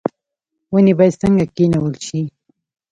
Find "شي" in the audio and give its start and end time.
2.05-2.21